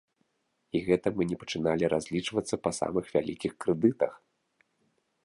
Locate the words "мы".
1.19-1.27